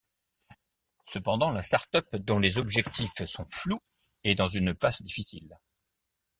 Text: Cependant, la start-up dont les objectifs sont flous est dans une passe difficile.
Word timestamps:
Cependant, 1.03 1.51
la 1.51 1.61
start-up 1.61 2.15
dont 2.15 2.39
les 2.39 2.57
objectifs 2.57 3.23
sont 3.25 3.45
flous 3.47 3.79
est 4.23 4.33
dans 4.33 4.47
une 4.47 4.73
passe 4.73 5.03
difficile. 5.03 5.59